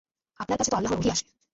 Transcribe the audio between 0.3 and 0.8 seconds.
আপনার কাছে তো